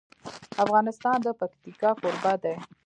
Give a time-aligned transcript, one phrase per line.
[0.63, 2.55] افغانستان د پکتیکا کوربه دی.